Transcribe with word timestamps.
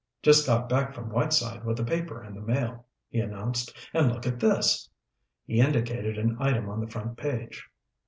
"Just 0.23 0.47
got 0.47 0.67
back 0.67 0.95
from 0.95 1.11
Whiteside 1.11 1.63
with 1.63 1.77
the 1.77 1.83
paper 1.85 2.23
and 2.23 2.35
the 2.35 2.41
mail," 2.41 2.87
he 3.11 3.19
announced. 3.19 3.71
"And 3.93 4.11
look 4.11 4.25
at 4.25 4.39
this!" 4.39 4.89
He 5.45 5.59
indicated 5.59 6.17
an 6.17 6.37
item 6.39 6.69
on 6.69 6.79
the 6.79 6.89
front 6.89 7.17
page. 7.17 7.69